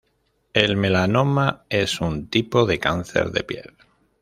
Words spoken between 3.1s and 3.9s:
de piel.